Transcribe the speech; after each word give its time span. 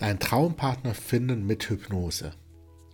Deinen 0.00 0.18
Traumpartner 0.18 0.94
finden 0.94 1.46
mit 1.46 1.68
Hypnose. 1.68 2.32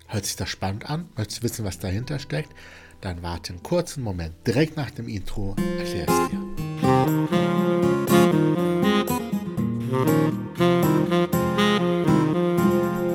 Hört 0.09 0.27
sich 0.27 0.35
das 0.35 0.49
spannend 0.49 0.91
an? 0.91 1.09
Möchtest 1.17 1.39
du 1.39 1.45
wissen, 1.45 1.65
was 1.65 1.79
dahinter 1.79 2.19
steckt? 2.19 2.53
Dann 3.01 3.23
warte 3.23 3.53
einen 3.53 3.63
kurzen 3.63 4.03
Moment. 4.03 4.35
Direkt 4.45 4.77
nach 4.77 4.91
dem 4.91 5.07
Intro 5.07 5.55
erkläre 5.79 6.07
ich 6.09 6.11
es 6.11 6.31
dir. 6.31 6.41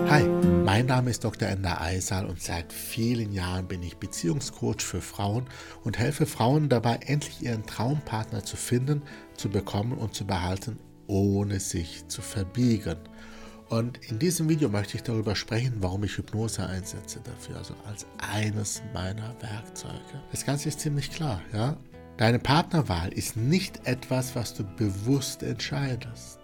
Hi, 0.10 0.23
mein 0.64 0.86
Name 0.86 1.10
ist 1.10 1.26
Dr. 1.26 1.50
Ender 1.50 1.82
Eisal 1.82 2.28
und 2.28 2.42
seit 2.42 2.71
vielen 2.71 3.34
Jahren 3.34 3.68
bin 3.68 3.84
ich 3.84 3.98
Beziehungscoach 3.98 4.80
für 4.80 5.02
Frauen 5.02 5.48
und 5.84 6.00
helfe 6.00 6.26
Frauen 6.26 6.70
dabei, 6.70 6.96
endlich 7.05 7.42
ihren 7.42 7.66
Traumpartner 7.66 8.46
zu 8.46 8.55
finden, 8.55 9.02
zu 9.36 9.50
bekommen 9.50 9.98
und 9.98 10.16
zu 10.16 10.26
behalten, 10.26 10.80
ohne 11.08 11.60
sich 11.60 12.08
zu 12.08 12.21
verbiegen. 12.21 12.96
Und 13.71 13.99
in 14.09 14.19
diesem 14.19 14.49
Video 14.49 14.67
möchte 14.67 14.97
ich 14.97 15.03
darüber 15.03 15.33
sprechen, 15.33 15.75
warum 15.79 16.03
ich 16.03 16.17
Hypnose 16.17 16.67
einsetze 16.67 17.21
dafür, 17.23 17.55
also 17.55 17.73
als 17.88 18.05
eines 18.17 18.84
meiner 18.93 19.34
Werkzeuge. 19.41 19.95
Das 20.29 20.45
Ganze 20.45 20.67
ist 20.67 20.81
ziemlich 20.81 21.09
klar, 21.09 21.41
ja. 21.53 21.77
Deine 22.17 22.38
Partnerwahl 22.38 23.13
ist 23.13 23.38
nicht 23.38 23.88
etwas, 23.88 24.35
was 24.35 24.53
du 24.53 24.65
bewusst 24.76 25.41
entscheidest, 25.41 26.39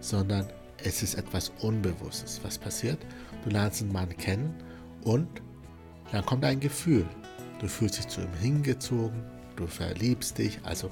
sondern 0.00 0.48
es 0.82 1.04
ist 1.04 1.14
etwas 1.14 1.52
Unbewusstes. 1.60 2.40
Was 2.42 2.58
passiert? 2.58 2.98
Du 3.44 3.50
lernst 3.50 3.82
einen 3.82 3.92
Mann 3.92 4.08
kennen 4.16 4.52
und 5.04 5.28
dann 6.10 6.26
kommt 6.26 6.44
ein 6.44 6.58
Gefühl. 6.58 7.06
Du 7.60 7.68
fühlst 7.68 7.98
dich 7.98 8.08
zu 8.08 8.22
ihm 8.22 8.34
hingezogen, 8.40 9.22
du 9.54 9.68
verliebst 9.68 10.36
dich. 10.36 10.58
Also 10.64 10.90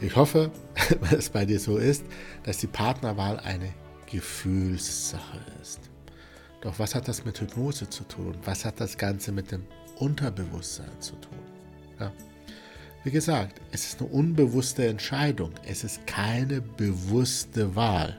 ich 0.00 0.16
hoffe, 0.16 0.50
es 1.16 1.30
bei 1.30 1.46
dir 1.46 1.60
so 1.60 1.76
ist, 1.78 2.04
dass 2.42 2.58
die 2.58 2.66
Partnerwahl 2.66 3.38
eine 3.38 3.72
Gefühlssache 4.14 5.40
ist. 5.60 5.90
Doch 6.60 6.78
was 6.78 6.94
hat 6.94 7.08
das 7.08 7.24
mit 7.24 7.40
Hypnose 7.40 7.90
zu 7.90 8.04
tun? 8.04 8.36
Was 8.44 8.64
hat 8.64 8.80
das 8.80 8.96
Ganze 8.96 9.32
mit 9.32 9.50
dem 9.50 9.64
Unterbewusstsein 9.98 11.00
zu 11.00 11.16
tun? 11.16 11.38
Ja. 11.98 12.12
Wie 13.02 13.10
gesagt, 13.10 13.60
es 13.72 13.86
ist 13.86 14.00
eine 14.00 14.10
unbewusste 14.10 14.86
Entscheidung. 14.86 15.50
Es 15.66 15.82
ist 15.82 16.06
keine 16.06 16.60
bewusste 16.60 17.74
Wahl. 17.74 18.16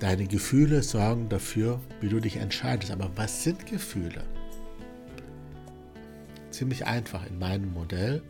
Deine 0.00 0.26
Gefühle 0.26 0.82
sorgen 0.82 1.28
dafür, 1.28 1.78
wie 2.00 2.08
du 2.08 2.18
dich 2.18 2.38
entscheidest. 2.38 2.90
Aber 2.90 3.08
was 3.14 3.44
sind 3.44 3.66
Gefühle? 3.66 4.24
Ziemlich 6.50 6.86
einfach 6.86 7.24
in 7.24 7.38
meinem 7.38 7.72
Modell. 7.72 8.20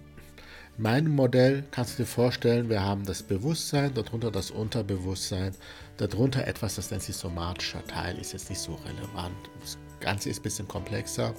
In 0.78 0.84
meinem 0.84 1.14
Modell 1.14 1.64
kannst 1.70 1.98
du 1.98 2.02
dir 2.02 2.08
vorstellen, 2.08 2.70
wir 2.70 2.82
haben 2.82 3.04
das 3.04 3.22
Bewusstsein, 3.22 3.92
darunter 3.94 4.30
das 4.30 4.50
Unterbewusstsein, 4.50 5.54
darunter 5.98 6.46
etwas, 6.46 6.76
das 6.76 6.90
nennt 6.90 7.02
sich 7.02 7.14
somatischer 7.14 7.84
Teil, 7.86 8.18
ist 8.18 8.32
jetzt 8.32 8.48
nicht 8.48 8.60
so 8.60 8.74
relevant. 8.74 9.36
Das 9.60 9.76
Ganze 10.00 10.30
ist 10.30 10.40
ein 10.40 10.42
bisschen 10.42 10.68
komplexer. 10.68 11.34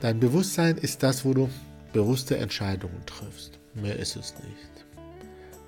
Dein 0.00 0.18
Bewusstsein 0.18 0.76
ist 0.76 1.02
das, 1.02 1.24
wo 1.24 1.32
du 1.32 1.48
bewusste 1.92 2.36
Entscheidungen 2.36 3.06
triffst. 3.06 3.58
Mehr 3.74 3.96
ist 3.96 4.16
es 4.16 4.34
nicht. 4.34 4.84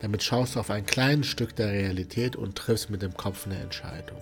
Damit 0.01 0.23
schaust 0.23 0.57
du 0.57 0.61
auf 0.61 0.71
ein 0.71 0.85
kleines 0.85 1.29
Stück 1.29 1.55
der 1.55 1.71
Realität 1.71 2.37
und 2.37 2.57
triffst 2.57 2.91
mit 2.91 3.03
dem 3.03 3.17
Kopf 3.17 3.47
eine 3.47 3.59
Entscheidung. 3.59 4.21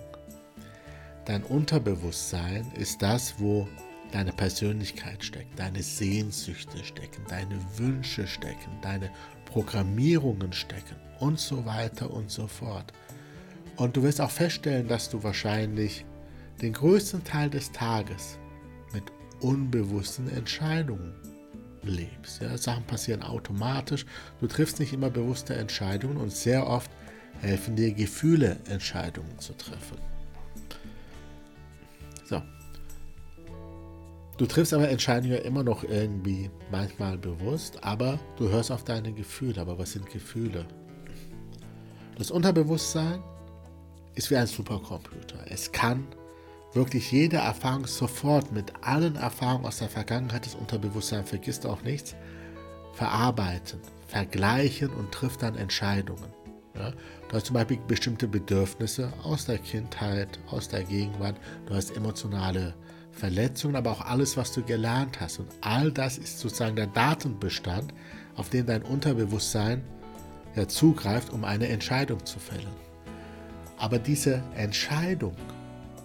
Dein 1.25 1.43
Unterbewusstsein 1.43 2.71
ist 2.77 3.01
das, 3.01 3.39
wo 3.39 3.67
deine 4.15 4.31
Persönlichkeit 4.31 5.25
steckt, 5.25 5.59
deine 5.59 5.83
Sehnsüchte 5.83 6.81
stecken, 6.85 7.21
deine 7.27 7.59
Wünsche 7.75 8.25
stecken, 8.27 8.71
deine 8.81 9.11
Programmierungen 9.43 10.53
stecken 10.53 10.95
und 11.19 11.37
so 11.37 11.65
weiter 11.65 12.09
und 12.09 12.31
so 12.31 12.47
fort. 12.47 12.93
Und 13.75 13.97
du 13.97 14.03
wirst 14.03 14.21
auch 14.21 14.31
feststellen, 14.31 14.87
dass 14.87 15.09
du 15.09 15.21
wahrscheinlich 15.21 16.05
den 16.61 16.71
größten 16.71 17.25
Teil 17.25 17.49
des 17.49 17.73
Tages 17.73 18.39
mit 18.93 19.03
unbewussten 19.41 20.29
Entscheidungen 20.29 21.13
lebst. 21.83 22.41
Ja, 22.41 22.57
Sachen 22.57 22.85
passieren 22.85 23.21
automatisch, 23.21 24.05
du 24.39 24.47
triffst 24.47 24.79
nicht 24.79 24.93
immer 24.93 25.09
bewusste 25.09 25.55
Entscheidungen 25.55 26.15
und 26.15 26.31
sehr 26.31 26.67
oft 26.67 26.89
helfen 27.41 27.75
dir 27.75 27.93
Gefühle, 27.93 28.61
Entscheidungen 28.69 29.37
zu 29.39 29.51
treffen. 29.57 30.14
Du 34.37 34.45
triffst 34.45 34.73
aber 34.73 34.89
Entscheidungen 34.89 35.37
immer 35.37 35.63
noch 35.63 35.83
irgendwie 35.83 36.49
manchmal 36.69 37.17
bewusst, 37.17 37.81
aber 37.83 38.19
du 38.35 38.49
hörst 38.49 38.69
auf 38.69 38.83
deine 38.83 39.13
Gefühle. 39.13 39.61
Aber 39.61 39.79
was 39.79 39.93
sind 39.93 40.09
Gefühle? 40.09 40.65
Das 42.17 42.31
Unterbewusstsein 42.31 43.23
ist 44.13 44.29
wie 44.31 44.35
ein 44.35 44.47
Supercomputer. 44.47 45.39
Es 45.49 45.71
kann 45.71 46.05
wirklich 46.73 47.11
jede 47.11 47.37
Erfahrung 47.37 47.87
sofort 47.87 48.51
mit 48.51 48.73
allen 48.81 49.15
Erfahrungen 49.15 49.65
aus 49.65 49.77
der 49.77 49.89
Vergangenheit, 49.89 50.45
das 50.45 50.55
Unterbewusstsein 50.55 51.25
vergisst 51.25 51.65
auch 51.65 51.81
nichts, 51.83 52.15
verarbeiten, 52.93 53.79
vergleichen 54.07 54.89
und 54.89 55.13
trifft 55.13 55.43
dann 55.43 55.55
Entscheidungen. 55.55 56.33
Ja? 56.75 56.91
Du 57.29 57.35
hast 57.35 57.45
zum 57.45 57.53
Beispiel 57.53 57.79
bestimmte 57.87 58.27
Bedürfnisse 58.27 59.11
aus 59.23 59.45
der 59.45 59.59
Kindheit, 59.59 60.39
aus 60.47 60.67
der 60.67 60.83
Gegenwart, 60.83 61.37
du 61.65 61.73
hast 61.73 61.95
emotionale 61.95 62.73
Verletzungen, 63.15 63.75
aber 63.75 63.91
auch 63.91 64.01
alles, 64.01 64.35
was 64.37 64.51
du 64.51 64.61
gelernt 64.61 65.19
hast. 65.19 65.39
Und 65.39 65.47
all 65.61 65.91
das 65.91 66.17
ist 66.17 66.39
sozusagen 66.39 66.75
der 66.75 66.87
Datenbestand, 66.87 67.93
auf 68.35 68.49
den 68.49 68.65
dein 68.65 68.83
Unterbewusstsein 68.83 69.81
ja, 70.55 70.67
zugreift, 70.67 71.31
um 71.31 71.45
eine 71.45 71.67
Entscheidung 71.69 72.25
zu 72.25 72.39
fällen. 72.39 72.85
Aber 73.77 73.99
diese 73.99 74.41
Entscheidung 74.55 75.35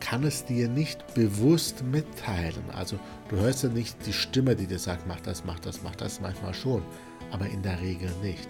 kann 0.01 0.25
es 0.25 0.45
dir 0.45 0.69
nicht 0.69 1.15
bewusst 1.15 1.85
mitteilen. 1.85 2.63
Also 2.75 2.99
du 3.29 3.37
hörst 3.37 3.65
ja 3.65 3.69
nicht 3.69 3.97
die 4.07 4.13
Stimme, 4.13 4.57
die 4.57 4.67
dir 4.67 4.79
sagt, 4.79 5.07
mach 5.07 5.21
das, 5.21 5.45
mach 5.45 5.59
das, 5.61 5.83
mach 5.83 5.95
das, 5.97 6.21
manchmal 6.21 6.55
schon, 6.55 6.83
aber 7.31 7.47
in 7.47 7.63
der 7.63 7.81
Regel 7.81 8.11
nicht. 8.23 8.49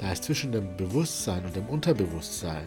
Da 0.00 0.12
es 0.12 0.22
zwischen 0.22 0.52
dem 0.52 0.76
Bewusstsein 0.76 1.44
und 1.44 1.54
dem 1.54 1.66
Unterbewusstsein 1.66 2.66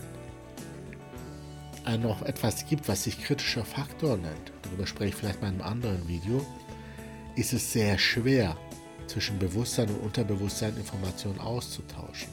noch 1.99 2.21
etwas 2.23 2.65
gibt, 2.65 2.87
was 2.87 3.03
sich 3.03 3.23
kritischer 3.23 3.65
Faktor 3.65 4.17
nennt, 4.17 4.51
darüber 4.63 4.87
spreche 4.87 5.09
ich 5.09 5.15
vielleicht 5.15 5.41
mal 5.41 5.49
in 5.49 5.61
einem 5.61 5.71
anderen 5.71 6.07
Video, 6.07 6.45
ist 7.35 7.53
es 7.53 7.71
sehr 7.71 7.97
schwer, 7.97 8.57
zwischen 9.07 9.37
Bewusstsein 9.39 9.89
und 9.89 9.99
Unterbewusstsein 10.01 10.75
Informationen 10.77 11.39
auszutauschen. 11.39 12.29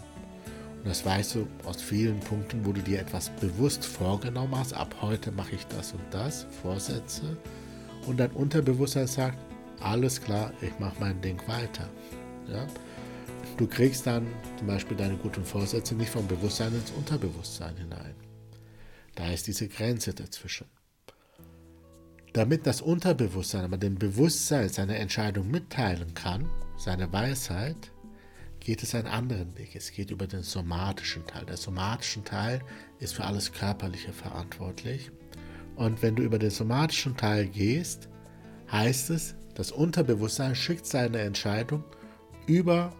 Und 0.79 0.89
das 0.89 1.05
weißt 1.05 1.35
du 1.35 1.47
aus 1.65 1.83
vielen 1.83 2.21
Punkten, 2.21 2.65
wo 2.65 2.73
du 2.73 2.81
dir 2.81 3.01
etwas 3.01 3.29
bewusst 3.41 3.85
vorgenommen 3.85 4.57
hast. 4.57 4.73
Ab 4.73 4.95
heute 5.03 5.31
mache 5.31 5.55
ich 5.55 5.67
das 5.67 5.93
und 5.93 6.03
das, 6.11 6.47
Vorsätze. 6.63 7.37
Und 8.07 8.19
dein 8.19 8.31
Unterbewusstsein 8.31 9.07
sagt, 9.07 9.39
alles 9.81 10.21
klar, 10.21 10.53
ich 10.63 10.79
mache 10.79 10.95
mein 11.01 11.21
Ding 11.21 11.41
weiter. 11.47 11.89
Ja? 12.49 12.67
Du 13.59 13.67
kriegst 13.67 14.07
dann 14.07 14.27
zum 14.57 14.69
Beispiel 14.69 14.97
deine 14.97 15.17
guten 15.17 15.45
Vorsätze 15.45 15.95
nicht 15.95 16.11
vom 16.11 16.27
Bewusstsein 16.27 16.75
ins 16.75 16.91
Unterbewusstsein 16.93 17.77
hinein. 17.77 18.15
Da 19.21 19.31
ist 19.31 19.47
diese 19.49 19.69
Grenze 19.69 20.15
dazwischen. 20.15 20.67
Damit 22.33 22.67
das 22.67 22.81
Unterbewusstsein 22.81 23.67
aber 23.67 23.77
dem 23.77 23.97
Bewusstsein 23.97 24.71
seine 24.71 24.97
Entscheidung 24.97 25.51
mitteilen 25.51 26.15
kann, 26.15 26.49
seine 26.79 27.13
Weisheit, 27.13 27.93
geht 28.61 28.83
es 28.83 28.95
einen 28.95 29.09
anderen 29.09 29.59
Weg. 29.59 29.77
Es 29.77 29.93
geht 29.93 30.11
über 30.11 30.27
den 30.27 30.43
somatischen 30.43 31.27
Teil. 31.27 31.45
Der 31.45 31.59
somatische 31.59 32.25
Teil 32.25 32.63
ist 32.99 33.13
für 33.13 33.25
alles 33.25 33.53
Körperliche 33.53 34.15
verantwortlich. 34.15 35.11
Und 35.77 36.01
wenn 36.01 36.17
du 36.17 36.23
über 36.23 36.39
den 36.39 36.51
somatischen 36.51 37.15
Teil 37.15 37.47
gehst, 37.47 38.09
heißt 38.73 39.11
es, 39.11 39.35
das 39.55 39.71
Unterbewusstsein 39.71 40.55
schickt 40.55 40.87
seine 40.87 41.19
Entscheidung 41.19 41.85
über 42.47 42.97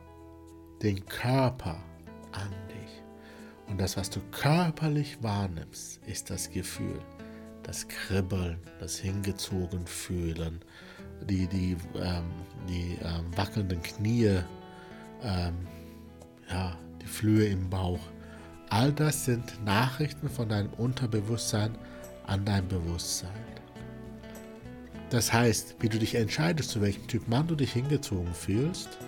den 0.83 1.03
Körper 1.07 1.83
an. 2.33 2.60
Und 3.71 3.81
das, 3.81 3.97
was 3.97 4.11
du 4.11 4.21
körperlich 4.33 5.23
wahrnimmst, 5.23 6.01
ist 6.07 6.29
das 6.29 6.51
Gefühl 6.51 7.01
das 7.63 7.87
Kribbeln, 7.87 8.59
das 8.81 8.97
hingezogen 8.99 9.87
fühlen, 9.87 10.61
die, 11.29 11.47
die, 11.47 11.77
ähm, 11.95 12.25
die 12.69 12.99
ähm, 13.03 13.37
wackelnden 13.37 13.81
Knie, 13.83 14.41
ähm, 15.23 15.55
ja, 16.51 16.77
die 17.01 17.07
Flöhe 17.07 17.47
im 17.47 17.71
Bauch. 17.71 18.01
All 18.71 18.93
das 18.93 19.25
sind 19.25 19.65
Nachrichten 19.65 20.29
von 20.29 20.49
deinem 20.49 20.73
Unterbewusstsein 20.75 21.77
an 22.27 22.45
dein 22.45 22.67
Bewusstsein. 22.67 23.31
Das 25.11 25.33
heißt, 25.33 25.77
wie 25.81 25.89
du 25.89 25.99
dich 25.99 26.15
entscheidest, 26.15 26.71
zu 26.71 26.81
welchem 26.81 27.07
Typ 27.09 27.29
Mann 27.29 27.47
du 27.47 27.57
dich 27.57 27.73
hingezogen 27.73 28.33
fühlst, 28.33 28.99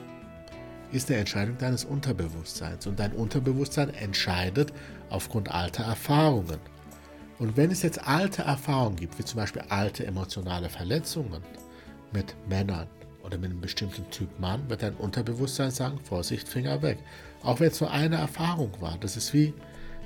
ist 0.93 1.11
eine 1.11 1.21
Entscheidung 1.21 1.59
deines 1.59 1.85
Unterbewusstseins. 1.85 2.87
Und 2.87 2.99
dein 2.99 3.13
Unterbewusstsein 3.13 3.91
entscheidet 3.95 4.73
aufgrund 5.11 5.51
alter 5.51 5.85
Erfahrungen. 5.85 6.59
Und 7.39 7.57
wenn 7.57 7.71
es 7.71 7.83
jetzt 7.83 8.07
alte 8.07 8.43
Erfahrungen 8.43 8.97
gibt, 8.97 9.19
wie 9.19 9.25
zum 9.25 9.39
Beispiel 9.39 9.63
alte 9.69 10.07
emotionale 10.07 10.69
Verletzungen 10.69 11.43
mit 12.13 12.37
Männern 12.49 12.87
oder 13.25 13.39
mit 13.39 13.51
einem 13.51 13.61
bestimmten 13.61 14.09
Typ 14.11 14.39
Mann, 14.39 14.69
wird 14.69 14.83
dein 14.83 14.95
Unterbewusstsein 14.95 15.71
sagen, 15.71 15.99
Vorsicht, 16.05 16.47
Finger 16.47 16.83
weg. 16.83 16.99
Auch 17.43 17.59
wenn 17.59 17.69
es 17.69 17.81
nur 17.81 17.91
eine 17.91 18.17
Erfahrung 18.17 18.71
war. 18.81 18.97
Das 19.01 19.17
ist 19.17 19.33
wie 19.35 19.55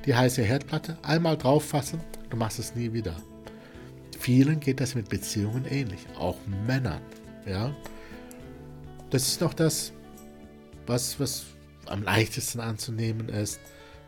die 0.07 0.15
heiße 0.15 0.43
Herdplatte, 0.43 0.97
einmal 1.03 1.37
drauf 1.37 1.65
fassen, 1.65 2.01
du 2.31 2.37
machst 2.37 2.61
es 2.61 2.75
nie 2.75 2.93
wieder. 2.93 3.17
Vielen 4.19 4.61
geht 4.61 4.81
das 4.81 4.95
mit 4.95 5.09
Beziehungen 5.09 5.65
ähnlich, 5.67 6.07
auch 6.19 6.37
Männern. 6.67 7.01
Ja? 7.45 7.75
Das 9.11 9.27
ist 9.27 9.41
noch 9.41 9.53
das, 9.53 9.93
was, 10.87 11.19
was 11.21 11.45
am 11.87 12.03
leichtesten 12.03 12.61
anzunehmen 12.61 13.29
ist. 13.29 13.61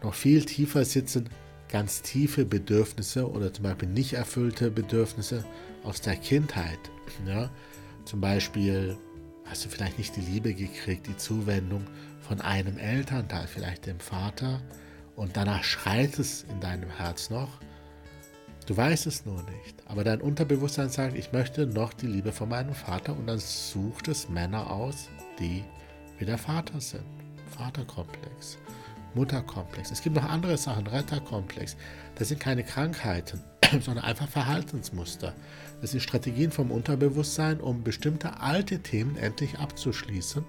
Noch 0.03 0.15
viel 0.15 0.45
tiefer 0.45 0.85
sitzen 0.85 1.29
ganz 1.69 2.03
tiefe 2.03 2.45
Bedürfnisse 2.45 3.31
oder 3.31 3.53
zum 3.53 3.65
Beispiel 3.65 3.89
nicht 3.89 4.15
erfüllte 4.15 4.71
Bedürfnisse 4.71 5.45
aus 5.85 6.01
der 6.01 6.17
Kindheit. 6.17 6.79
Ja? 7.27 7.51
Zum 8.05 8.21
Beispiel 8.21 8.97
hast 9.45 9.65
du 9.65 9.69
vielleicht 9.69 9.99
nicht 9.99 10.17
die 10.17 10.21
Liebe 10.21 10.55
gekriegt, 10.55 11.07
die 11.07 11.17
Zuwendung 11.17 11.85
von 12.21 12.41
einem 12.41 12.79
Elternteil, 12.79 13.47
vielleicht 13.47 13.87
dem 13.87 14.01
Vater, 14.01 14.61
und 15.17 15.37
danach 15.37 15.65
schreit 15.65 16.19
es 16.19 16.45
in 16.45 16.61
deinem 16.61 16.91
Herz 16.91 17.31
noch. 17.31 17.61
Du 18.67 18.77
weißt 18.77 19.07
es 19.07 19.25
nur 19.25 19.43
nicht, 19.43 19.83
aber 19.87 20.05
dein 20.05 20.21
Unterbewusstsein 20.21 20.91
sagt, 20.91 21.17
ich 21.17 21.33
möchte 21.33 21.67
noch 21.67 21.95
die 21.95 22.07
Liebe 22.07 22.33
von 22.33 22.51
meinem 22.51 22.75
Vater 22.75 23.17
und 23.17 23.27
dann 23.27 23.39
sucht 23.39 24.09
es 24.09 24.29
Männer 24.29 24.71
aus, 24.71 25.09
die 25.39 25.65
wie 26.19 26.25
der 26.25 26.38
Vater 26.38 26.81
sind. 26.81 27.05
Vaterkomplex, 27.56 28.59
Mutterkomplex. 29.15 29.91
Es 29.91 30.03
gibt 30.03 30.17
noch 30.17 30.29
andere 30.29 30.56
Sachen, 30.56 30.87
Retterkomplex. 30.87 31.76
Das 32.17 32.29
sind 32.29 32.41
keine 32.41 32.62
Krankheiten, 32.62 33.41
sondern 33.81 34.05
einfach 34.05 34.29
Verhaltensmuster. 34.29 35.35
Das 35.81 35.93
sind 35.93 36.00
Strategien 36.00 36.50
vom 36.50 36.70
Unterbewusstsein, 36.70 37.61
um 37.61 37.82
bestimmte 37.82 38.41
alte 38.41 38.81
Themen 38.81 39.17
endlich 39.17 39.59
abzuschließen. 39.59 40.44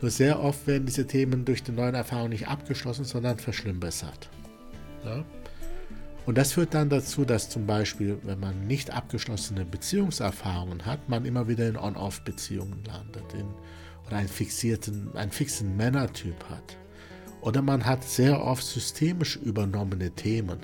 Nur 0.00 0.10
sehr 0.10 0.40
oft 0.40 0.66
werden 0.66 0.86
diese 0.86 1.06
Themen 1.06 1.44
durch 1.44 1.62
die 1.62 1.72
neuen 1.72 1.94
Erfahrungen 1.94 2.30
nicht 2.30 2.48
abgeschlossen, 2.48 3.04
sondern 3.04 3.38
verschlimmbessert. 3.38 4.28
Ja? 5.04 5.24
Und 6.24 6.36
das 6.36 6.52
führt 6.52 6.74
dann 6.74 6.90
dazu, 6.90 7.24
dass 7.24 7.48
zum 7.48 7.66
Beispiel, 7.66 8.18
wenn 8.22 8.38
man 8.38 8.66
nicht 8.66 8.90
abgeschlossene 8.90 9.64
Beziehungserfahrungen 9.64 10.84
hat, 10.84 11.08
man 11.08 11.24
immer 11.24 11.48
wieder 11.48 11.66
in 11.66 11.76
On-Off-Beziehungen 11.76 12.84
landet 12.84 13.32
in, 13.32 13.46
einen, 14.12 14.28
fixierten, 14.28 15.14
einen 15.14 15.30
fixen 15.30 15.76
Männertyp 15.76 16.44
hat. 16.48 16.76
Oder 17.40 17.62
man 17.62 17.84
hat 17.84 18.04
sehr 18.04 18.42
oft 18.44 18.64
systemisch 18.64 19.36
übernommene 19.36 20.10
Themen. 20.10 20.58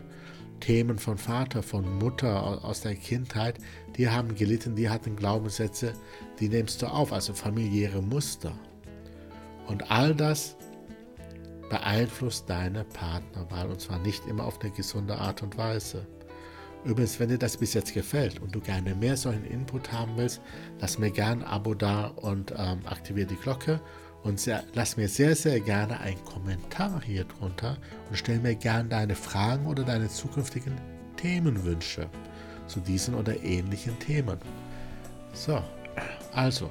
Themen 0.60 0.98
von 0.98 1.18
Vater, 1.18 1.62
von 1.62 1.98
Mutter 1.98 2.64
aus 2.64 2.80
der 2.80 2.94
Kindheit, 2.94 3.58
die 3.96 4.08
haben 4.08 4.34
gelitten, 4.34 4.74
die 4.74 4.88
hatten 4.88 5.14
Glaubenssätze, 5.14 5.92
die 6.40 6.48
nimmst 6.48 6.80
du 6.80 6.86
auf, 6.86 7.12
also 7.12 7.34
familiäre 7.34 8.00
Muster. 8.00 8.52
Und 9.66 9.90
all 9.90 10.14
das 10.14 10.56
beeinflusst 11.68 12.48
deine 12.48 12.84
Partnerwahl 12.84 13.68
und 13.68 13.80
zwar 13.80 13.98
nicht 13.98 14.26
immer 14.26 14.44
auf 14.44 14.60
eine 14.60 14.70
gesunde 14.70 15.16
Art 15.16 15.42
und 15.42 15.56
Weise. 15.58 16.06
Übrigens, 16.84 17.18
wenn 17.18 17.30
dir 17.30 17.38
das 17.38 17.56
bis 17.56 17.72
jetzt 17.72 17.94
gefällt 17.94 18.40
und 18.40 18.54
du 18.54 18.60
gerne 18.60 18.94
mehr 18.94 19.16
solchen 19.16 19.44
Input 19.46 19.90
haben 19.90 20.12
willst, 20.16 20.42
lass 20.80 20.98
mir 20.98 21.10
gerne 21.10 21.46
ein 21.46 21.50
Abo 21.50 21.74
da 21.74 22.08
und 22.08 22.52
ähm, 22.56 22.80
aktiviere 22.84 23.26
die 23.26 23.36
Glocke 23.36 23.80
und 24.22 24.38
sehr, 24.38 24.64
lass 24.74 24.96
mir 24.96 25.08
sehr, 25.08 25.34
sehr 25.34 25.60
gerne 25.60 25.98
einen 26.00 26.22
Kommentar 26.24 27.00
hier 27.02 27.24
drunter 27.24 27.78
und 28.10 28.16
stell 28.16 28.38
mir 28.38 28.54
gerne 28.54 28.88
deine 28.88 29.14
Fragen 29.14 29.66
oder 29.66 29.82
deine 29.82 30.08
zukünftigen 30.08 30.74
Themenwünsche 31.16 32.08
zu 32.66 32.80
diesen 32.80 33.14
oder 33.14 33.42
ähnlichen 33.42 33.98
Themen. 33.98 34.38
So, 35.32 35.62
also, 36.32 36.70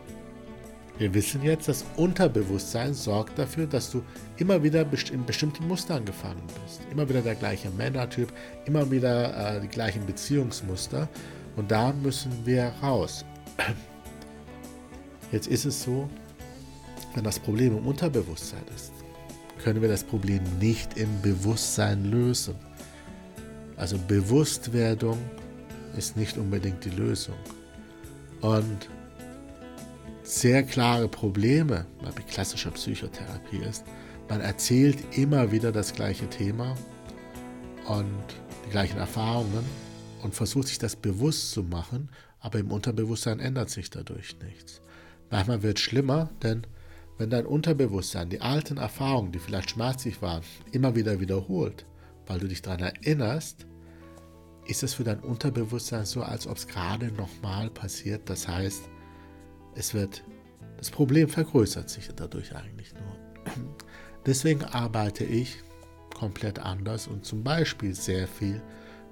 wir 0.99 1.13
wissen 1.13 1.41
jetzt, 1.41 1.67
das 1.67 1.85
Unterbewusstsein 1.97 2.93
sorgt 2.93 3.39
dafür, 3.39 3.65
dass 3.65 3.89
du 3.91 4.03
immer 4.37 4.61
wieder 4.61 4.85
in 5.11 5.25
bestimmten 5.25 5.67
Mustern 5.67 6.05
gefangen 6.05 6.43
bist. 6.63 6.81
Immer 6.91 7.09
wieder 7.09 7.21
der 7.21 7.35
gleiche 7.35 7.69
Männertyp, 7.71 8.31
immer 8.65 8.89
wieder 8.91 9.55
äh, 9.55 9.61
die 9.61 9.67
gleichen 9.67 10.05
Beziehungsmuster. 10.05 11.09
Und 11.55 11.71
da 11.71 11.91
müssen 11.93 12.31
wir 12.45 12.73
raus. 12.81 13.25
Jetzt 15.31 15.47
ist 15.47 15.65
es 15.65 15.81
so, 15.81 16.07
wenn 17.15 17.23
das 17.23 17.39
Problem 17.39 17.77
im 17.77 17.87
Unterbewusstsein 17.87 18.63
ist, 18.75 18.91
können 19.63 19.81
wir 19.81 19.89
das 19.89 20.03
Problem 20.03 20.41
nicht 20.59 20.97
im 20.97 21.21
Bewusstsein 21.21 22.05
lösen. 22.05 22.55
Also 23.77 23.97
Bewusstwerdung 24.07 25.17
ist 25.97 26.17
nicht 26.17 26.37
unbedingt 26.37 26.85
die 26.85 26.91
Lösung. 26.91 27.35
Und 28.41 28.89
sehr 30.23 30.63
klare 30.63 31.07
Probleme 31.07 31.85
bei 32.01 32.11
klassischer 32.23 32.71
Psychotherapie 32.71 33.57
ist, 33.57 33.83
man 34.29 34.41
erzählt 34.41 34.97
immer 35.17 35.51
wieder 35.51 35.71
das 35.71 35.93
gleiche 35.93 36.29
Thema 36.29 36.75
und 37.87 38.23
die 38.65 38.69
gleichen 38.69 38.97
Erfahrungen 38.97 39.65
und 40.23 40.33
versucht 40.33 40.69
sich 40.69 40.79
das 40.79 40.95
bewusst 40.95 41.51
zu 41.51 41.63
machen, 41.63 42.09
aber 42.39 42.59
im 42.59 42.71
Unterbewusstsein 42.71 43.39
ändert 43.39 43.69
sich 43.69 43.89
dadurch 43.89 44.37
nichts. 44.39 44.81
Manchmal 45.29 45.61
wird 45.61 45.77
es 45.77 45.83
schlimmer, 45.83 46.29
denn 46.41 46.65
wenn 47.17 47.29
dein 47.29 47.45
Unterbewusstsein 47.45 48.29
die 48.29 48.41
alten 48.41 48.77
Erfahrungen, 48.77 49.31
die 49.31 49.39
vielleicht 49.39 49.71
schmerzlich 49.71 50.21
waren, 50.21 50.43
immer 50.71 50.95
wieder 50.95 51.19
wiederholt, 51.19 51.85
weil 52.25 52.39
du 52.39 52.47
dich 52.47 52.61
daran 52.61 52.79
erinnerst, 52.79 53.67
ist 54.65 54.83
es 54.83 54.93
für 54.93 55.03
dein 55.03 55.19
Unterbewusstsein 55.19 56.05
so, 56.05 56.23
als 56.23 56.47
ob 56.47 56.57
es 56.57 56.67
gerade 56.67 57.11
nochmal 57.11 57.69
passiert. 57.69 58.29
Das 58.29 58.47
heißt, 58.47 58.83
es 59.75 59.93
wird, 59.93 60.23
das 60.77 60.89
Problem 60.91 61.29
vergrößert 61.29 61.89
sich 61.89 62.09
dadurch 62.15 62.55
eigentlich 62.55 62.93
nur. 62.93 63.55
Deswegen 64.25 64.63
arbeite 64.63 65.23
ich 65.23 65.57
komplett 66.13 66.59
anders 66.59 67.07
und 67.07 67.25
zum 67.25 67.43
Beispiel 67.43 67.93
sehr 67.93 68.27
viel 68.27 68.61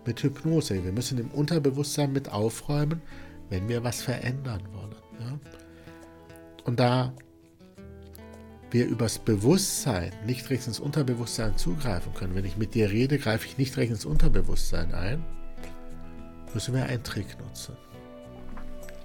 mit 0.06 0.22
Hypnose. 0.24 0.84
Wir 0.84 0.92
müssen 0.92 1.18
im 1.18 1.30
Unterbewusstsein 1.32 2.14
mit 2.14 2.30
aufräumen, 2.30 3.02
wenn 3.50 3.68
wir 3.68 3.84
was 3.84 4.02
verändern 4.02 4.62
wollen. 4.74 4.96
Ja? 5.20 5.40
Und 6.64 6.80
da 6.80 7.14
wir 8.72 8.88
übers 8.88 9.20
Bewusstsein 9.20 10.14
nicht 10.26 10.50
recht 10.50 10.66
ins 10.66 10.80
Unterbewusstsein 10.80 11.58
zugreifen 11.58 12.14
können. 12.14 12.36
Wenn 12.36 12.46
ich 12.46 12.58
mit 12.58 12.74
dir 12.74 12.90
rede, 12.90 13.18
greife 13.18 13.46
ich 13.46 13.58
nicht 13.58 13.76
recht 13.76 13.92
ins 13.92 14.06
Unterbewusstsein 14.06 14.94
ein. 14.94 15.24
Müssen 16.54 16.74
wir 16.74 16.86
einen 16.86 17.04
Trick 17.04 17.38
nutzen. 17.40 17.76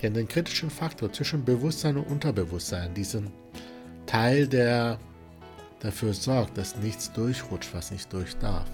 Denn 0.02 0.14
den 0.14 0.28
kritischen 0.28 0.70
Faktor 0.70 1.12
zwischen 1.12 1.44
Bewusstsein 1.44 1.96
und 1.96 2.06
Unterbewusstsein, 2.06 2.92
diesen 2.94 3.32
Teil, 4.06 4.46
der 4.46 4.98
dafür 5.80 6.12
sorgt, 6.12 6.58
dass 6.58 6.76
nichts 6.76 7.12
durchrutscht, 7.12 7.72
was 7.74 7.90
nicht 7.90 8.12
durch 8.12 8.36
darf, 8.36 8.70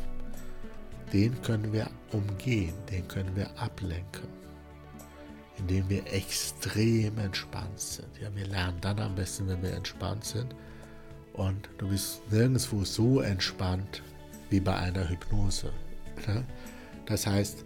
den 1.12 1.40
können 1.42 1.72
wir 1.72 1.88
umgehen, 2.12 2.74
den 2.90 3.06
können 3.06 3.35
wir 3.37 3.49
ablenken, 3.58 4.28
indem 5.58 5.88
wir 5.88 6.06
extrem 6.12 7.18
entspannt 7.18 7.78
sind. 7.78 8.08
Ja, 8.20 8.35
wir 8.35 8.47
lernen 8.47 8.78
dann 8.80 8.99
am 8.99 9.14
besten, 9.14 9.47
wenn 9.49 9.62
wir 9.62 9.75
entspannt 9.75 10.25
sind, 10.25 10.54
und 11.35 11.68
du 11.78 11.88
bist 11.88 12.20
nirgendwo 12.30 12.85
so 12.85 13.20
entspannt 13.20 14.02
wie 14.50 14.61
bei 14.61 14.75
einer 14.75 15.08
Hypnose. 15.08 15.73
Ne? 16.26 16.44
Das 17.06 17.26
heißt, 17.26 17.64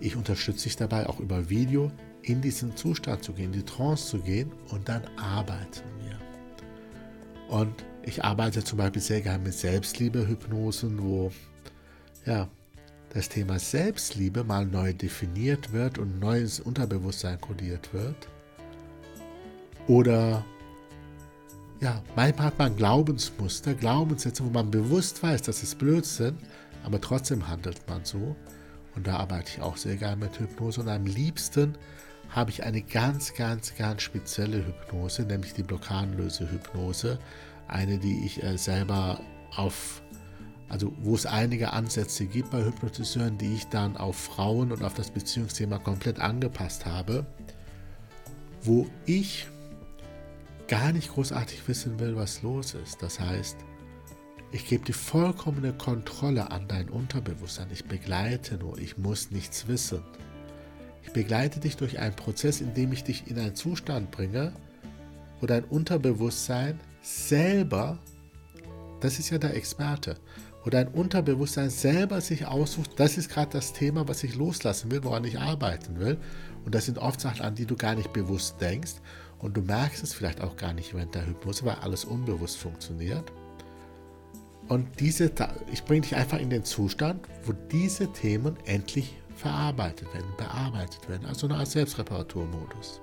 ich 0.00 0.14
unterstütze 0.14 0.64
dich 0.64 0.76
dabei 0.76 1.08
auch 1.08 1.18
über 1.18 1.48
Video 1.50 1.90
in 2.26 2.40
diesen 2.40 2.76
Zustand 2.76 3.22
zu 3.22 3.32
gehen, 3.32 3.46
in 3.46 3.60
die 3.60 3.64
Trance 3.64 4.08
zu 4.08 4.18
gehen 4.18 4.50
und 4.70 4.88
dann 4.88 5.02
arbeiten 5.16 5.84
wir. 6.02 6.18
Und 7.48 7.84
ich 8.02 8.24
arbeite 8.24 8.62
zum 8.64 8.78
Beispiel 8.78 9.02
sehr 9.02 9.20
gerne 9.20 9.44
mit 9.44 9.54
Selbstliebe-Hypnosen, 9.54 11.02
wo 11.02 11.30
ja, 12.24 12.48
das 13.10 13.28
Thema 13.28 13.58
Selbstliebe 13.58 14.44
mal 14.44 14.66
neu 14.66 14.92
definiert 14.92 15.72
wird 15.72 15.98
und 15.98 16.18
neu 16.18 16.40
ins 16.40 16.60
Unterbewusstsein 16.60 17.40
kodiert 17.40 17.92
wird. 17.94 18.28
Oder 19.86 20.44
ja, 21.80 22.02
manchmal 22.16 22.46
hat 22.48 22.58
man 22.58 22.76
Glaubensmuster, 22.76 23.74
Glaubenssätze, 23.74 24.44
wo 24.44 24.50
man 24.50 24.70
bewusst 24.70 25.22
weiß, 25.22 25.42
dass 25.42 25.62
es 25.62 25.74
Blödsinn, 25.74 26.36
aber 26.84 27.00
trotzdem 27.00 27.46
handelt 27.46 27.86
man 27.88 28.04
so. 28.04 28.34
Und 28.96 29.06
da 29.06 29.18
arbeite 29.18 29.52
ich 29.54 29.62
auch 29.62 29.76
sehr 29.76 29.96
gerne 29.96 30.16
mit 30.16 30.40
Hypnose. 30.40 30.80
Und 30.80 30.88
am 30.88 31.04
liebsten 31.04 31.76
habe 32.30 32.50
ich 32.50 32.64
eine 32.64 32.82
ganz, 32.82 33.34
ganz, 33.34 33.74
ganz 33.76 34.02
spezielle 34.02 34.64
Hypnose, 34.66 35.22
nämlich 35.22 35.54
die 35.54 35.62
Blockadenlöse-Hypnose. 35.62 37.18
Eine, 37.68 37.98
die 37.98 38.24
ich 38.24 38.42
äh, 38.42 38.56
selber 38.56 39.20
auf, 39.56 40.02
also 40.68 40.92
wo 41.00 41.14
es 41.14 41.26
einige 41.26 41.72
Ansätze 41.72 42.26
gibt 42.26 42.50
bei 42.50 42.64
Hypnotiseuren, 42.64 43.38
die 43.38 43.54
ich 43.54 43.66
dann 43.68 43.96
auf 43.96 44.16
Frauen 44.16 44.72
und 44.72 44.82
auf 44.84 44.94
das 44.94 45.10
Beziehungsthema 45.10 45.78
komplett 45.78 46.20
angepasst 46.20 46.86
habe, 46.86 47.26
wo 48.62 48.88
ich 49.06 49.48
gar 50.68 50.92
nicht 50.92 51.12
großartig 51.12 51.66
wissen 51.68 51.98
will, 52.00 52.16
was 52.16 52.42
los 52.42 52.74
ist. 52.74 53.02
Das 53.02 53.20
heißt, 53.20 53.56
ich 54.52 54.66
gebe 54.66 54.84
die 54.84 54.92
vollkommene 54.92 55.72
Kontrolle 55.72 56.50
an 56.50 56.68
dein 56.68 56.88
Unterbewusstsein. 56.88 57.68
Ich 57.72 57.84
begleite 57.84 58.56
nur, 58.56 58.78
ich 58.78 58.96
muss 58.96 59.30
nichts 59.30 59.68
wissen. 59.68 60.02
Ich 61.06 61.12
begleite 61.12 61.60
dich 61.60 61.76
durch 61.76 62.00
einen 62.00 62.16
Prozess, 62.16 62.60
in 62.60 62.74
dem 62.74 62.92
ich 62.92 63.04
dich 63.04 63.30
in 63.30 63.38
einen 63.38 63.54
Zustand 63.54 64.10
bringe, 64.10 64.52
wo 65.40 65.46
dein 65.46 65.64
Unterbewusstsein 65.64 66.80
selber, 67.00 67.98
das 69.00 69.20
ist 69.20 69.30
ja 69.30 69.38
der 69.38 69.54
Experte, 69.54 70.16
wo 70.64 70.70
dein 70.70 70.88
Unterbewusstsein 70.88 71.70
selber 71.70 72.20
sich 72.20 72.46
aussucht, 72.46 72.90
das 72.96 73.16
ist 73.16 73.30
gerade 73.30 73.52
das 73.52 73.72
Thema, 73.72 74.08
was 74.08 74.24
ich 74.24 74.34
loslassen 74.34 74.90
will, 74.90 75.04
woran 75.04 75.24
ich 75.24 75.38
arbeiten 75.38 76.00
will. 76.00 76.18
Und 76.64 76.74
das 76.74 76.86
sind 76.86 76.98
oft 76.98 77.20
Sachen, 77.20 77.42
an 77.42 77.54
die 77.54 77.66
du 77.66 77.76
gar 77.76 77.94
nicht 77.94 78.12
bewusst 78.12 78.60
denkst. 78.60 78.94
Und 79.38 79.56
du 79.56 79.62
merkst 79.62 80.02
es 80.02 80.12
vielleicht 80.12 80.40
auch 80.40 80.56
gar 80.56 80.72
nicht 80.72 80.92
während 80.92 81.14
der 81.14 81.24
Hypnose, 81.24 81.64
weil 81.64 81.76
alles 81.76 82.04
unbewusst 82.04 82.56
funktioniert. 82.58 83.30
Und 84.66 84.98
diese, 84.98 85.30
ich 85.72 85.84
bringe 85.84 86.00
dich 86.00 86.16
einfach 86.16 86.40
in 86.40 86.50
den 86.50 86.64
Zustand, 86.64 87.28
wo 87.44 87.52
diese 87.52 88.12
Themen 88.12 88.56
endlich 88.64 89.14
verarbeitet 89.36 90.12
werden, 90.14 90.32
bearbeitet 90.36 91.08
werden. 91.08 91.26
Also 91.26 91.46
eine 91.46 91.56
Art 91.56 91.68
Selbstreparaturmodus. 91.68 93.00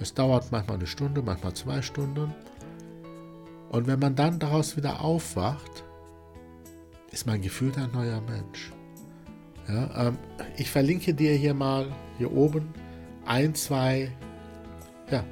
Es 0.00 0.14
dauert 0.14 0.50
manchmal 0.50 0.78
eine 0.78 0.86
Stunde, 0.86 1.22
manchmal 1.22 1.54
zwei 1.54 1.82
Stunden. 1.82 2.32
Und 3.70 3.86
wenn 3.86 3.98
man 3.98 4.14
dann 4.14 4.38
daraus 4.38 4.76
wieder 4.76 5.00
aufwacht, 5.00 5.84
ist 7.10 7.26
man 7.26 7.42
gefühlt 7.42 7.76
ein 7.78 7.90
neuer 7.92 8.20
Mensch. 8.22 8.72
Ja, 9.68 10.08
ähm, 10.08 10.18
ich 10.56 10.70
verlinke 10.70 11.14
dir 11.14 11.32
hier 11.34 11.54
mal 11.54 11.86
hier 12.18 12.32
oben 12.32 12.68
ein, 13.24 13.54
zwei 13.54 14.10
ja, 15.10 15.24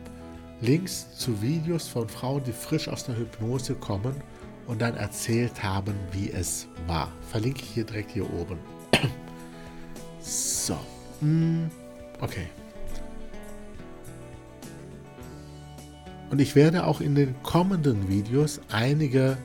Links 0.60 1.16
zu 1.16 1.42
Videos 1.42 1.88
von 1.88 2.08
Frauen, 2.08 2.42
die 2.44 2.52
frisch 2.52 2.88
aus 2.88 3.04
der 3.04 3.16
Hypnose 3.16 3.74
kommen 3.74 4.14
und 4.66 4.80
dann 4.80 4.96
erzählt 4.96 5.62
haben, 5.62 5.94
wie 6.12 6.30
es 6.30 6.68
war. 6.86 7.12
Verlinke 7.30 7.62
ich 7.62 7.70
hier 7.70 7.84
direkt 7.84 8.12
hier 8.12 8.32
oben. 8.32 8.58
So. 10.62 10.78
Hm, 11.18 11.68
okay. 12.20 12.46
Und 16.30 16.40
ich 16.40 16.54
werde 16.54 16.86
auch 16.86 17.00
in 17.00 17.16
den 17.16 17.34
kommenden 17.42 18.08
Videos 18.08 18.60
einige 18.70 19.36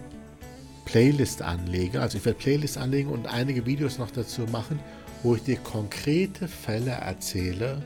Playlist 0.85 1.41
anlegen. 1.41 1.97
Also 1.97 2.19
ich 2.19 2.25
werde 2.25 2.37
Playlist 2.37 2.77
anlegen 2.77 3.09
und 3.09 3.25
einige 3.25 3.65
Videos 3.65 3.97
noch 3.97 4.11
dazu 4.11 4.43
machen, 4.51 4.79
wo 5.23 5.33
ich 5.33 5.41
dir 5.41 5.57
konkrete 5.57 6.47
Fälle 6.47 6.91
erzähle 6.91 7.81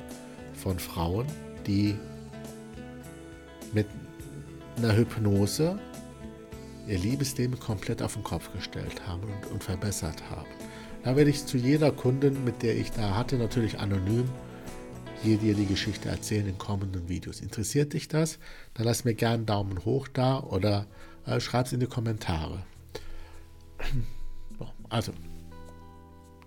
von 0.53 0.77
Frauen, 0.77 1.25
die 1.65 1.95
mit 3.73 3.87
einer 4.75 4.93
Hypnose 4.93 5.79
ihr 6.85 6.99
Liebesleben 6.99 7.57
komplett 7.57 8.01
auf 8.01 8.15
den 8.15 8.23
Kopf 8.23 8.51
gestellt 8.51 9.07
haben 9.07 9.23
und, 9.23 9.51
und 9.51 9.63
verbessert 9.63 10.21
haben. 10.29 10.49
Da 11.03 11.15
werde 11.15 11.31
ich 11.31 11.45
zu 11.45 11.57
jeder 11.57 11.91
Kundin, 11.91 12.43
mit 12.43 12.61
der 12.61 12.75
ich 12.77 12.91
da 12.91 13.15
hatte, 13.15 13.37
natürlich 13.37 13.79
anonym 13.79 14.29
hier 15.23 15.37
dir 15.37 15.53
die 15.53 15.65
Geschichte 15.65 16.09
erzählen 16.09 16.47
in 16.47 16.57
kommenden 16.57 17.07
Videos. 17.09 17.41
Interessiert 17.41 17.93
dich 17.93 18.07
das? 18.07 18.39
Dann 18.73 18.85
lass 18.85 19.03
mir 19.03 19.13
gerne 19.13 19.35
einen 19.35 19.45
Daumen 19.45 19.85
hoch 19.85 20.07
da 20.07 20.39
oder 20.39 20.87
äh, 21.25 21.39
schreib 21.39 21.67
es 21.67 21.73
in 21.73 21.79
die 21.79 21.87
Kommentare. 21.87 22.63
Also, 24.89 25.13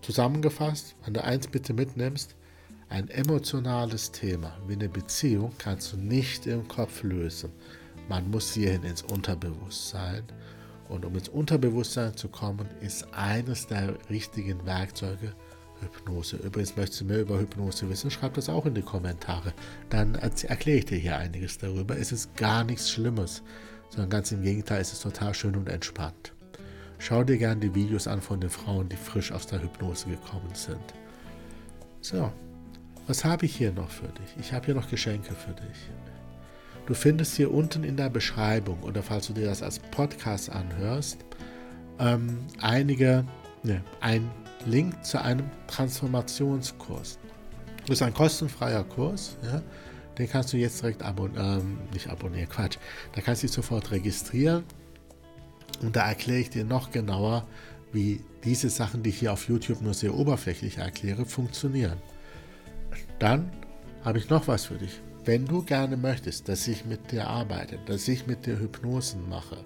zusammengefasst, 0.03 0.95
wenn 1.05 1.15
du 1.15 1.25
eins 1.25 1.47
bitte 1.47 1.73
mitnimmst, 1.73 2.37
ein 2.89 3.09
emotionales 3.09 4.13
Thema 4.13 4.57
wie 4.67 4.75
eine 4.75 4.89
Beziehung 4.89 5.53
kannst 5.59 5.93
du 5.93 5.97
nicht 5.97 6.47
im 6.47 6.69
Kopf 6.69 7.03
lösen. 7.03 7.51
Man 8.09 8.31
muss 8.31 8.53
hierhin 8.53 8.83
ins 8.83 9.03
Unterbewusstsein. 9.03 10.25
Und 10.89 11.05
um 11.05 11.15
ins 11.15 11.29
Unterbewusstsein 11.29 12.17
zu 12.17 12.29
kommen, 12.29 12.69
ist 12.81 13.07
eines 13.15 13.67
der 13.67 13.95
richtigen 14.11 14.65
Werkzeuge 14.67 15.33
Hypnose. 15.81 16.37
Übrigens, 16.37 16.77
möchtest 16.77 17.01
du 17.01 17.05
mehr 17.07 17.21
über 17.21 17.39
Hypnose 17.39 17.89
wissen, 17.89 18.11
schreib 18.11 18.35
das 18.35 18.49
auch 18.49 18.67
in 18.67 18.75
die 18.75 18.83
Kommentare. 18.83 19.53
Dann 19.91 20.15
erkläre 20.15 20.79
ich 20.79 20.85
dir 20.87 20.99
hier 20.99 21.17
einiges 21.17 21.59
darüber. 21.59 21.97
Es 21.99 22.13
ist 22.13 22.37
gar 22.37 22.65
nichts 22.65 22.91
Schlimmes, 22.91 23.43
sondern 23.89 24.11
ganz 24.11 24.33
im 24.33 24.43
Gegenteil, 24.43 24.81
es 24.81 24.93
ist 24.93 25.03
total 25.03 25.35
schön 25.35 25.57
und 25.57 25.69
entspannt. 25.69 26.33
Schau 26.99 27.25
dir 27.25 27.39
gerne 27.39 27.61
die 27.61 27.75
Videos 27.75 28.07
an 28.07 28.21
von 28.21 28.41
den 28.41 28.51
Frauen, 28.51 28.89
die 28.89 28.97
frisch 28.97 29.33
aus 29.33 29.47
der 29.47 29.63
Hypnose 29.63 30.09
gekommen 30.09 30.55
sind. 30.55 30.95
So, 32.01 32.33
was 33.07 33.25
habe 33.25 33.47
ich 33.47 33.57
hier 33.57 33.73
noch 33.73 33.91
für 33.91 34.09
dich? 34.09 34.37
Ich 34.39 34.53
habe 34.53 34.67
hier 34.67 34.75
noch 34.75 34.89
Geschenke 34.89 35.35
für 35.35 35.53
dich. 35.53 35.91
Du 36.87 36.93
findest 36.93 37.37
hier 37.37 37.53
unten 37.53 37.83
in 37.83 37.97
der 37.97 38.11
Beschreibung 38.11 38.83
oder 38.83 39.03
falls 39.03 39.29
du 39.29 39.33
dir 39.33 39.47
das 39.47 39.63
als 39.63 39.79
Podcast 39.79 40.51
anhörst, 40.51 41.19
ähm, 41.99 42.41
einige, 42.61 43.25
ne, 43.63 43.83
ein 44.01 44.31
Link 44.67 45.03
zu 45.03 45.21
einem 45.21 45.51
Transformationskurs. 45.67 47.19
Das 47.87 47.91
ist 47.91 48.03
ein 48.03 48.13
kostenfreier 48.13 48.85
Kurs, 48.85 49.39
ja, 49.43 49.63
den 50.19 50.29
kannst 50.29 50.53
du 50.53 50.59
jetzt 50.59 50.83
direkt 50.83 51.03
abonnieren, 51.03 51.61
ähm, 51.61 51.79
nicht 51.93 52.09
abonnieren, 52.09 52.49
Quatsch. 52.51 52.77
Da 53.15 53.23
kannst 53.23 53.43
du 53.43 53.47
dich 53.47 53.55
sofort 53.55 53.91
registrieren 53.91 54.65
und 55.81 55.97
da 55.97 56.07
erkläre 56.07 56.41
ich 56.41 56.51
dir 56.51 56.65
noch 56.65 56.91
genauer, 56.91 57.47
wie 57.93 58.21
diese 58.45 58.69
Sachen, 58.69 59.03
die 59.03 59.11
ich 59.11 59.21
hier 59.21 59.33
auf 59.33 59.49
YouTube 59.49 59.81
nur 59.81 59.95
sehr 59.95 60.15
oberflächlich 60.15 60.79
erkläre, 60.79 61.25
funktionieren. 61.25 61.97
Dann 63.19 63.51
habe 64.05 64.19
ich 64.19 64.29
noch 64.29 64.49
was 64.49 64.67
für 64.67 64.75
dich. 64.75 65.01
Wenn 65.25 65.47
du 65.47 65.63
gerne 65.63 65.97
möchtest, 65.97 66.51
dass 66.51 66.69
ich 66.69 66.85
mit 66.85 67.11
dir 67.11 67.27
arbeite, 67.27 67.79
dass 67.87 68.07
ich 68.09 68.27
mit 68.27 68.45
dir 68.45 68.59
Hypnosen 68.59 69.27
mache, 69.31 69.57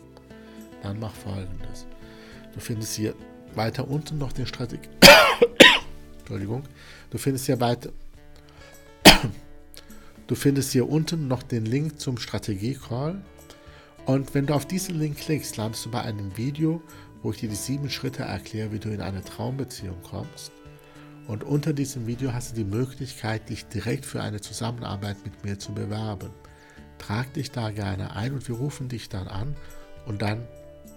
dann 0.84 1.00
mach 1.00 1.12
folgendes. 1.12 1.84
Du 2.54 2.60
findest 2.60 2.94
hier 2.94 3.14
weiter 3.56 3.88
unten 3.88 4.18
noch 4.18 4.32
den 4.32 4.46
Strategie. 4.46 4.88
Entschuldigung. 6.20 6.62
Du 7.10 7.18
findest 7.18 7.46
hier 7.46 7.58
weiter. 7.58 7.90
du 10.28 10.34
findest 10.36 10.70
hier 10.70 10.88
unten 10.88 11.26
noch 11.26 11.42
den 11.42 11.66
Link 11.66 11.98
zum 11.98 12.18
Strategie-Call. 12.18 13.20
Und 14.06 14.34
wenn 14.34 14.46
du 14.46 14.54
auf 14.54 14.64
diesen 14.64 14.96
Link 14.96 15.18
klickst, 15.18 15.56
landest 15.56 15.86
du 15.86 15.90
bei 15.90 16.02
einem 16.02 16.36
Video, 16.36 16.80
wo 17.22 17.32
ich 17.32 17.38
dir 17.38 17.48
die 17.48 17.56
sieben 17.56 17.90
Schritte 17.90 18.22
erkläre, 18.22 18.70
wie 18.70 18.78
du 18.78 18.90
in 18.90 19.00
eine 19.00 19.24
Traumbeziehung 19.24 20.00
kommst. 20.08 20.52
Und 21.28 21.44
unter 21.44 21.74
diesem 21.74 22.06
Video 22.06 22.32
hast 22.32 22.52
du 22.52 22.56
die 22.56 22.64
Möglichkeit, 22.64 23.50
dich 23.50 23.66
direkt 23.66 24.06
für 24.06 24.22
eine 24.22 24.40
Zusammenarbeit 24.40 25.18
mit 25.24 25.44
mir 25.44 25.58
zu 25.58 25.72
bewerben. 25.72 26.30
Trag 26.96 27.32
dich 27.34 27.52
da 27.52 27.70
gerne 27.70 28.16
ein 28.16 28.32
und 28.32 28.48
wir 28.48 28.56
rufen 28.56 28.88
dich 28.88 29.10
dann 29.10 29.28
an 29.28 29.54
und 30.06 30.22
dann 30.22 30.48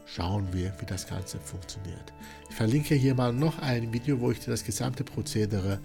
schauen 0.05 0.47
wir, 0.53 0.73
wie 0.79 0.85
das 0.85 1.05
Ganze 1.05 1.37
funktioniert. 1.37 2.13
Ich 2.49 2.55
verlinke 2.55 2.95
hier 2.95 3.13
mal 3.13 3.33
noch 3.33 3.59
ein 3.59 3.93
Video, 3.93 4.19
wo 4.21 4.31
ich 4.31 4.39
dir 4.39 4.51
das 4.51 4.63
gesamte 4.63 5.03
Prozedere 5.03 5.79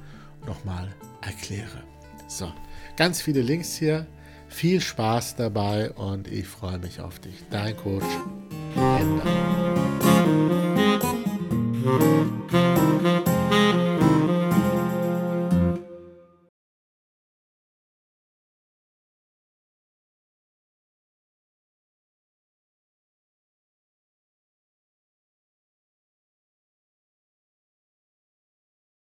nochmal 0.47 0.89
erkläre. 1.23 1.83
So, 2.29 2.51
ganz 2.97 3.21
viele 3.21 3.43
Links 3.43 3.75
hier. 3.75 4.07
Viel 4.49 4.81
Spaß 4.81 5.35
dabei 5.35 5.91
und 5.91 6.29
ich 6.29 6.47
freue 6.47 6.79
mich 6.79 7.01
auf 7.01 7.19
dich. 7.19 7.35
Dein 7.51 7.77
Coach. 7.77 8.07
Ender. 8.77 9.66